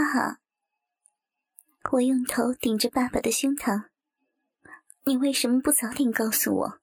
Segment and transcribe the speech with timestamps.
[0.00, 0.38] 爸。
[1.92, 3.88] 我用头顶着爸爸的胸膛，
[5.04, 6.80] 你为什么不早点告诉我？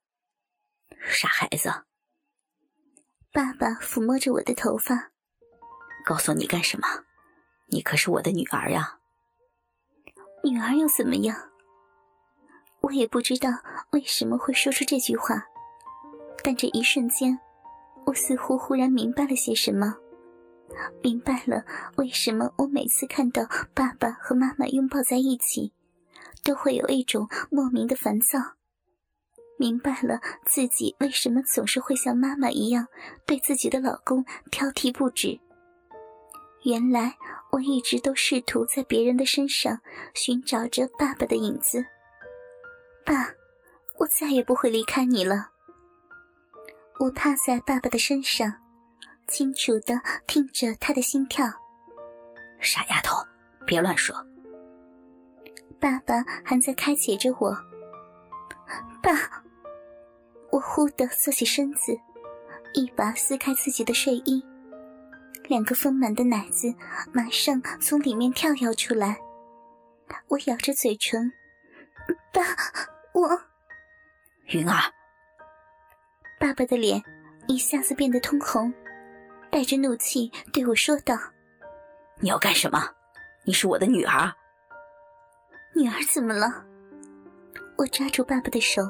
[1.09, 1.85] 傻孩子。
[3.31, 5.11] 爸爸抚摸着我的头发，
[6.05, 6.87] 告诉你干什么？
[7.67, 8.99] 你可是我的女儿呀。
[10.43, 11.51] 女儿又怎么样？
[12.81, 13.49] 我也不知道
[13.91, 15.43] 为什么会说出这句话，
[16.43, 17.37] 但这一瞬间，
[18.05, 19.95] 我似乎忽然明白了些什么。
[21.01, 21.63] 明白了
[21.97, 25.73] 为什么我每次看到爸爸和妈妈拥抱在一起，
[26.43, 28.39] 都会有一种莫名的烦躁。
[29.59, 32.87] 明白了自己为什么总是会像妈妈一样
[33.25, 35.39] 对自己的老公挑剔不止。
[36.63, 37.15] 原来
[37.51, 39.79] 我一直都试图在别人的身上
[40.13, 41.83] 寻找着爸爸的影子。
[43.03, 43.31] 爸，
[43.97, 45.49] 我再也不会离开你了。
[46.99, 48.66] 我趴在爸爸的身上。
[49.27, 51.45] 清楚的听着他的心跳，
[52.59, 53.17] 傻丫头，
[53.65, 54.15] 别乱说。
[55.79, 57.55] 爸爸还在开解着我。
[59.03, 59.43] 爸，
[60.49, 61.99] 我忽的坐起身子，
[62.73, 64.43] 一把撕开自己的睡衣，
[65.43, 66.73] 两个丰满的奶子
[67.13, 69.17] 马上从里面跳跃出来。
[70.29, 71.31] 我咬着嘴唇，
[72.31, 72.41] 爸，
[73.13, 73.41] 我。
[74.47, 74.91] 云儿。
[76.39, 77.03] 爸爸的脸
[77.47, 78.73] 一下子变得通红。
[79.49, 81.15] 带着怒气对我说道
[82.19, 82.89] ：“你要干什么？
[83.45, 84.31] 你是我的女儿。
[85.75, 86.63] 女儿怎么了？”
[87.77, 88.81] 我抓住爸爸的手，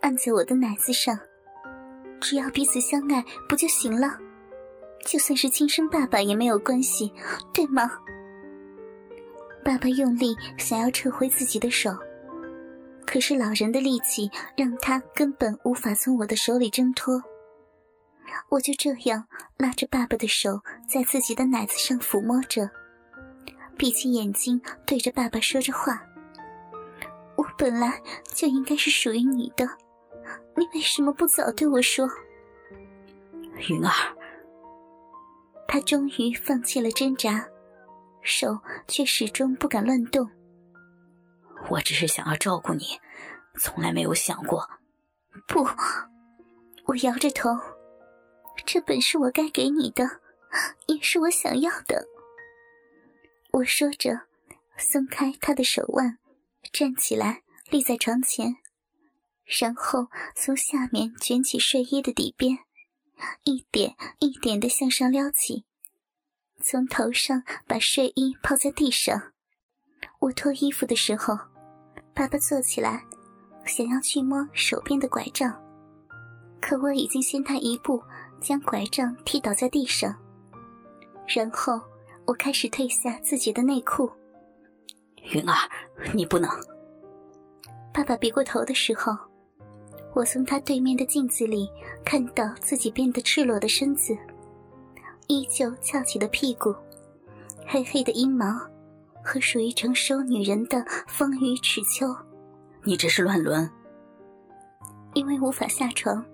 [0.00, 1.18] 按在我的奶子上。
[2.20, 4.16] 只要彼此相爱，不就行了？
[5.06, 7.12] 就算是亲生爸爸也没有关系，
[7.52, 7.90] 对吗？
[9.64, 11.90] 爸爸用力想要撤回自己的手，
[13.06, 17.20] 可是老人的力气让他根本无法从我的手里挣脱。
[18.48, 22.68] 我就这样拉着爸爸的手，在自己的奶子上抚摸着，
[23.76, 26.02] 闭起眼睛对着爸爸说着话。
[27.36, 28.00] 我本来
[28.34, 29.64] 就应该是属于你的，
[30.56, 32.08] 你为什么不早对我说？
[33.68, 33.92] 云儿，
[35.68, 37.46] 他终于放弃了挣扎，
[38.22, 38.58] 手
[38.88, 40.28] 却始终不敢乱动。
[41.68, 42.98] 我只是想要照顾你，
[43.58, 44.68] 从来没有想过。
[45.46, 45.66] 不，
[46.86, 47.50] 我摇着头。
[48.66, 50.20] 这本是我该给你的，
[50.86, 52.06] 也是我想要的。
[53.52, 54.28] 我说着，
[54.78, 56.18] 松开他的手腕，
[56.72, 58.56] 站起来立在床前，
[59.44, 60.06] 然后
[60.36, 62.58] 从下面卷起睡衣的底边，
[63.42, 65.64] 一点一点的向上撩起，
[66.62, 69.32] 从头上把睡衣抛在地上。
[70.20, 71.36] 我脱衣服的时候，
[72.14, 73.04] 爸爸坐起来，
[73.66, 75.60] 想要去摸手边的拐杖，
[76.60, 78.00] 可我已经先他一步。
[78.40, 80.14] 将拐杖踢倒在地上，
[81.26, 81.80] 然后
[82.24, 84.10] 我开始褪下自己的内裤。
[85.32, 85.54] 云儿，
[86.14, 86.50] 你不能。
[87.92, 89.12] 爸爸别过头的时候，
[90.14, 91.68] 我从他对面的镜子里
[92.04, 94.16] 看到自己变得赤裸的身子，
[95.26, 96.74] 依旧翘起的屁股，
[97.66, 98.58] 黑黑的阴毛，
[99.22, 102.06] 和属于成熟女人的丰腴齿丘。
[102.82, 103.70] 你这是乱伦。
[105.12, 106.24] 因为无法下床，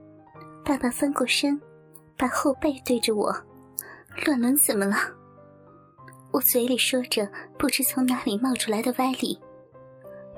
[0.64, 1.60] 爸爸翻过身。
[2.16, 3.34] 把后背对着我，
[4.24, 4.96] 乱伦怎么了？
[6.32, 7.28] 我嘴里说着
[7.58, 9.38] 不知从哪里冒出来的歪理。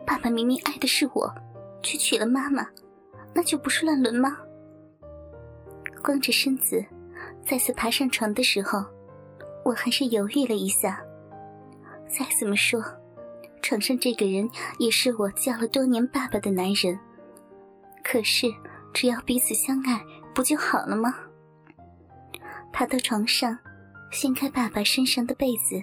[0.07, 1.33] 爸爸明明爱的是我，
[1.83, 2.67] 却娶了妈妈，
[3.35, 4.39] 那就不是乱伦吗？
[6.03, 6.85] 光着身子
[7.47, 8.85] 再次爬上床的时候，
[9.65, 11.01] 我还是犹豫了一下。
[12.09, 12.83] 再怎么说，
[13.61, 16.99] 床上这个人也是我叫了多年爸爸的男人。
[18.03, 18.47] 可是
[18.95, 20.03] 只要彼此相爱，
[20.35, 21.15] 不就好了吗？
[22.79, 23.59] 爬到床上，
[24.13, 25.83] 掀开爸爸身上的被子，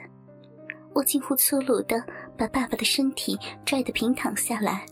[0.93, 2.01] 我近乎粗鲁的
[2.37, 4.85] 把爸爸的身体拽得平躺下来。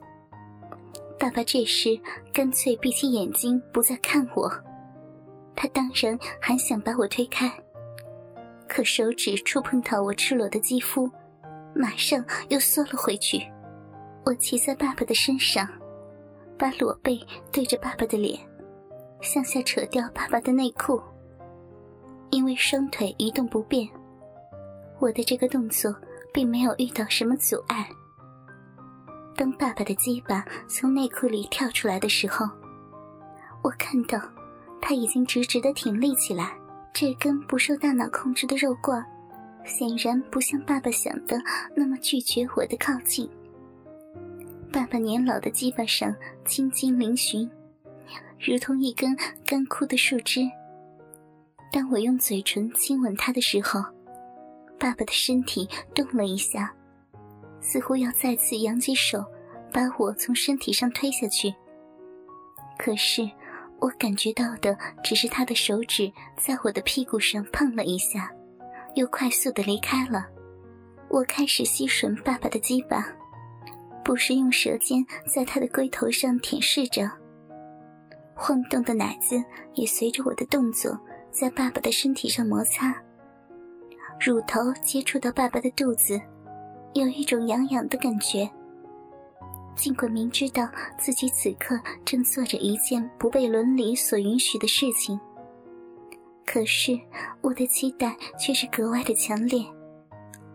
[1.18, 1.98] 爸爸这时
[2.34, 4.52] 干脆闭起眼睛，不再看我。
[5.56, 7.50] 他当然还想把我推开，
[8.68, 11.10] 可手指触碰到我赤裸的肌肤，
[11.74, 13.42] 马上又缩了回去。
[14.26, 15.66] 我骑在爸爸的身上，
[16.58, 17.18] 把裸背
[17.50, 18.38] 对着爸爸的脸，
[19.22, 21.02] 向下扯掉爸爸的内裤。
[22.34, 23.88] 因为双腿一动不便，
[24.98, 25.96] 我的这个动作
[26.34, 27.88] 并没有遇到什么阻碍。
[29.36, 32.44] 当爸爸的鸡巴从内裤里跳出来的时候，
[33.62, 34.20] 我看到
[34.82, 36.58] 他已经直直的挺立起来。
[36.92, 39.06] 这根不受大脑控制的肉罐，
[39.64, 41.40] 显然不像爸爸想的
[41.76, 43.30] 那么拒绝我的靠近。
[44.72, 46.16] 爸爸年老的鸡巴上
[46.46, 47.48] 青筋嶙峋，
[48.40, 49.16] 如同一根
[49.46, 50.42] 干枯的树枝。
[51.74, 53.84] 当我用嘴唇亲吻他的时候，
[54.80, 56.72] 爸爸的身体动了一下，
[57.62, 59.26] 似乎要再次扬起手
[59.74, 61.52] 把我从身体上推下去。
[62.78, 63.28] 可是，
[63.80, 68.32] 我感觉到的只是他的手指在我的屁股上碰了一下，
[68.94, 70.28] 又快速的离开了。
[71.10, 73.04] 我开始吸吮爸爸的鸡巴，
[74.06, 77.10] 不时用舌尖在他的龟头上舔舐着。
[78.36, 79.44] 晃动的奶子
[79.74, 80.96] 也随着我的动作
[81.34, 82.96] 在爸爸的身体上摩擦。
[84.24, 86.22] 乳头接触到爸爸的肚子，
[86.94, 88.50] 有一种痒痒的感觉。
[89.76, 90.70] 尽管明知道
[91.00, 95.20] 自己此刻正做着一件不被伦理所允许的事情，
[96.46, 96.98] 可是
[97.42, 99.66] 我的期待却是格外的强烈，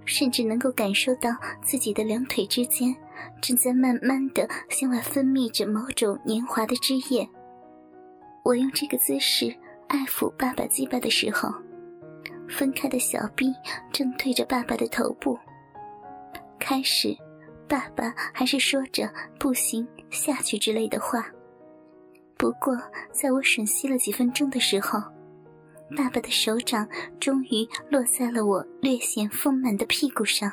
[0.04, 1.30] 甚至能够感受到
[1.60, 2.94] 自己的两腿之间
[3.42, 7.28] 正在慢慢的向外分泌着某种黏滑的汁液。
[8.44, 9.52] 我用这个姿势
[9.88, 11.52] 爱抚爸爸鸡巴的时候。
[12.48, 13.52] 分开的小臂
[13.92, 15.38] 正对着爸爸的头部。
[16.58, 17.14] 开始，
[17.68, 19.06] 爸爸还是说着
[19.38, 21.26] “不行，下去”之类的话。
[22.38, 22.74] 不过，
[23.12, 24.98] 在我吮吸了几分钟的时候，
[25.94, 26.88] 爸爸的手掌
[27.20, 30.50] 终于落在了我略显丰满的屁股上。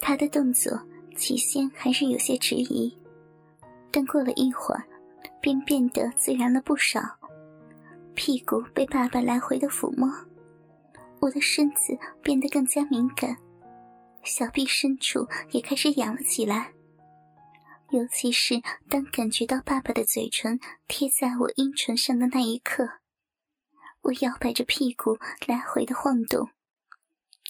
[0.00, 0.80] 他的动作
[1.16, 2.96] 起先还是有些迟疑，
[3.90, 4.84] 但过了一会儿，
[5.40, 7.00] 便变得自然了不少。
[8.14, 10.08] 屁股被爸爸来回的抚摸。
[11.20, 13.36] 我的身子变得更加敏感，
[14.24, 16.72] 小臂深处也开始痒了起来。
[17.90, 22.88] 尤其是当感觉到爸爸的嘴唇贴在我阴唇上的那一刻，
[24.00, 26.50] 我摇摆着屁股来回的晃动，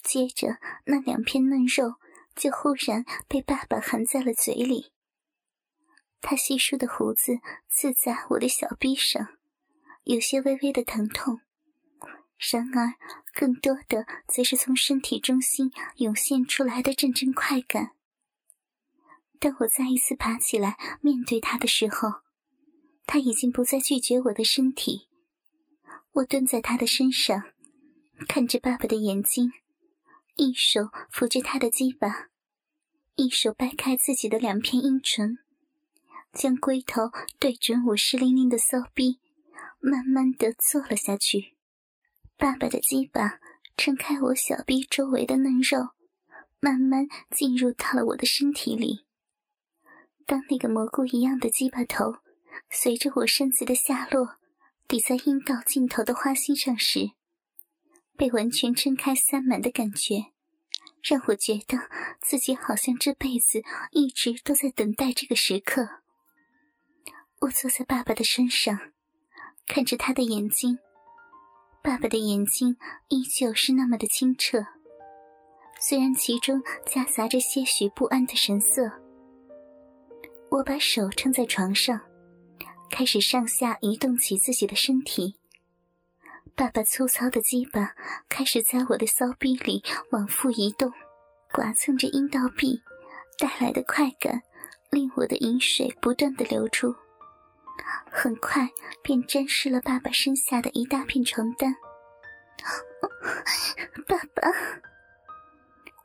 [0.02, 1.94] 接着那两片嫩肉
[2.34, 4.92] 就忽然被爸爸含在了嘴里。
[6.20, 7.38] 他稀疏的胡子
[7.68, 9.28] 刺在我的小臂上，
[10.04, 11.40] 有些微微的疼痛。
[12.50, 12.94] 然而，
[13.32, 17.93] 更多的则是从身体中心涌现出来的阵阵快感。
[19.38, 22.22] 当我再一次爬起来面对他的时候，
[23.06, 25.08] 他已经不再拒绝我的身体。
[26.14, 27.44] 我蹲在他的身上，
[28.28, 29.52] 看着爸爸的眼睛，
[30.37, 32.28] 一手扶着他的鸡巴，
[33.14, 35.38] 一手掰开自己的两片阴唇，
[36.32, 39.20] 将龟头对准我湿淋淋的骚逼，
[39.82, 41.56] 慢慢的坐了下去。
[42.38, 43.40] 爸爸的鸡巴
[43.76, 45.90] 撑开我小臂周围的嫩肉，
[46.61, 49.05] 慢慢进入到了我的身体里。
[50.25, 52.19] 当那个蘑菇一样的鸡巴头
[52.70, 54.37] 随着我身子的下落
[54.87, 57.11] 抵在阴道尽头的花心上时，
[58.17, 60.26] 被完全撑开塞满的感觉，
[61.02, 61.90] 让我觉得
[62.20, 66.02] 自己好像这辈子一直都在等待这个时刻。
[67.40, 68.91] 我坐在爸爸的身上，
[69.66, 70.78] 看着他的眼睛。
[71.82, 72.76] 爸爸的眼睛
[73.08, 74.64] 依旧是那么的清澈，
[75.80, 78.90] 虽然其中夹杂着些许不安的神色。
[80.48, 82.00] 我把手撑在床上，
[82.90, 85.34] 开始上下移动起自己的身体。
[86.54, 87.94] 爸爸粗糙的鸡巴
[88.28, 90.92] 开始在我的骚逼里往复移动，
[91.50, 92.80] 刮蹭着阴道壁，
[93.38, 94.42] 带来的快感
[94.90, 96.94] 令我的饮水不断的流出。
[98.10, 98.69] 很快
[99.02, 101.74] 便沾湿了爸爸身下的一大片床单。
[104.06, 104.48] 爸爸，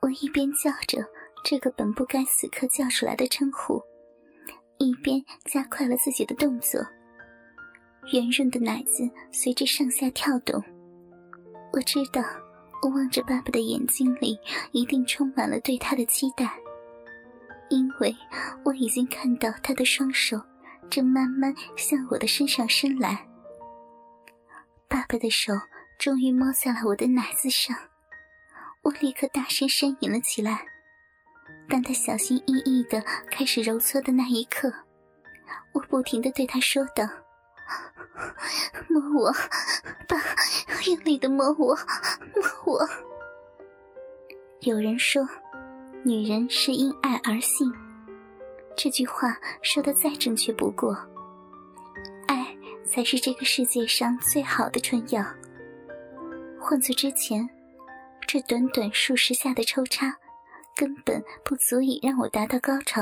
[0.02, 1.06] 我一边叫着
[1.44, 3.82] 这个本不该此刻叫出来的称呼，
[4.78, 6.82] 一边加快了自己的动作。
[8.14, 10.64] 圆润的奶子随着上下跳动。
[11.74, 12.24] 我知道，
[12.82, 14.40] 我望着爸爸的眼睛里
[14.72, 16.58] 一定充满了对他的期待，
[17.70, 18.16] 因为
[18.64, 20.42] 我已经看到他的双手。
[20.90, 23.28] 正慢慢向我的身上伸来，
[24.88, 25.54] 爸爸的手
[26.00, 27.76] 终于摸在了我的奶子上，
[28.84, 30.66] 我立刻大声呻吟了起来。
[31.70, 34.72] 当他小心翼翼的开始揉搓的那一刻，
[35.74, 37.04] 我不停的对他说道
[38.88, 39.34] ：“摸我，
[40.08, 40.18] 爸，
[40.86, 41.78] 用力的摸我，
[42.36, 42.90] 摸我。”
[44.62, 45.28] 有人说，
[46.04, 47.74] 女人是因爱而性。
[48.78, 50.96] 这句话说的再正确不过，
[52.28, 52.56] 爱
[52.86, 55.26] 才是这个世界上最好的春药。
[56.62, 57.50] 换做之前，
[58.28, 60.16] 这短短数十下的抽插，
[60.76, 63.02] 根本不足以让我达到高潮。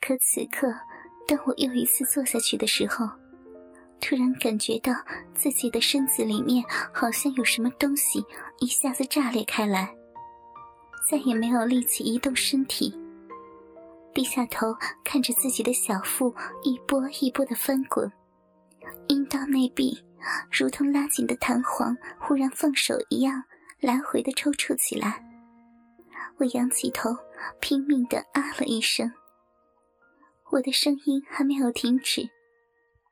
[0.00, 0.72] 可此刻，
[1.26, 3.06] 当我又一次坐下去的时候，
[4.00, 4.94] 突然感觉到
[5.34, 8.24] 自己的身子里面好像有什么东西
[8.60, 9.94] 一下子炸裂开来，
[11.06, 12.98] 再也没有力气移动身体。
[14.18, 16.34] 低下头看着自己的小腹
[16.64, 18.10] 一波一波的翻滚，
[19.06, 19.96] 阴道内壁
[20.50, 23.44] 如同拉紧的弹簧忽然放手一样
[23.78, 25.24] 来回的抽搐起来。
[26.38, 27.16] 我仰起头，
[27.60, 29.12] 拼命的啊了一声。
[30.50, 32.28] 我的声音还没有停止，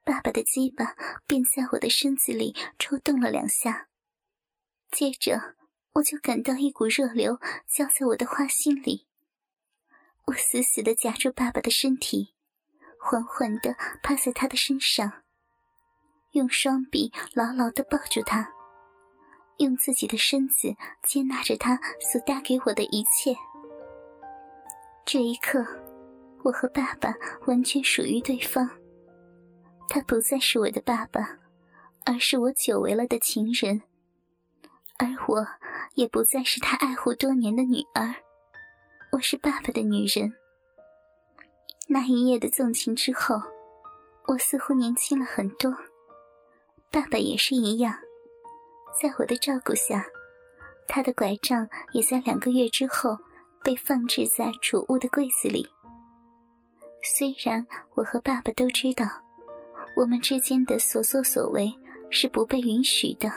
[0.04, 3.86] 爸爸的鸡巴便在我的身子里抽动了两下，
[4.90, 5.54] 接着
[5.92, 9.06] 我就感到一股热流浇在我的花心里。
[10.26, 12.34] 我死死的夹住爸爸的身体，
[13.00, 15.12] 缓缓的趴在他的身上，
[16.32, 18.50] 用双臂牢牢的抱住他，
[19.58, 23.36] 用自己的身子接纳着他所带给我的一切。
[25.04, 25.66] 这一刻。
[26.44, 27.12] 我和爸爸
[27.48, 28.70] 完全属于对方，
[29.88, 31.38] 他不再是我的爸爸，
[32.04, 33.80] 而是我久违了的情人；
[34.96, 35.44] 而我
[35.94, 38.14] 也不再是他爱护多年的女儿，
[39.12, 40.32] 我是爸爸的女人。
[41.86, 43.40] 那一夜的纵情之后，
[44.26, 45.72] 我似乎年轻了很多，
[46.90, 47.94] 爸爸也是一样，
[49.00, 50.04] 在我的照顾下，
[50.88, 53.16] 他的拐杖也在两个月之后
[53.62, 55.66] 被放置在储物的柜子里。
[57.02, 59.06] 虽然我和爸爸都知道，
[59.96, 61.72] 我们之间的所作所为
[62.10, 63.30] 是不被允许的，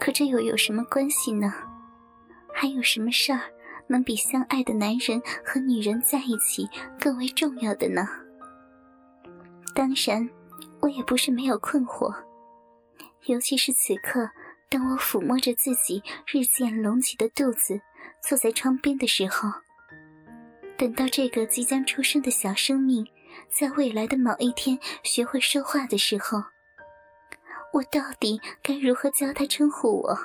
[0.00, 1.52] 可这又有什么关系呢？
[2.52, 3.40] 还有什么事儿
[3.90, 6.68] 能比相爱的男人和女人在一起
[6.98, 8.08] 更为重要的呢？
[9.74, 10.30] 当然，
[10.80, 12.14] 我也不是没有困惑，
[13.26, 14.30] 尤其是此刻，
[14.68, 17.80] 当我抚摸着自己日渐隆起的肚子，
[18.22, 19.50] 坐在窗边的时候。
[20.78, 23.04] 等到这个即将出生的小生命，
[23.48, 26.38] 在未来的某一天学会说话的时候，
[27.72, 30.16] 我到底该如何教他称呼我？